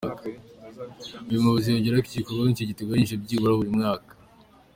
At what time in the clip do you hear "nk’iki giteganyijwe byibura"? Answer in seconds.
2.45-3.57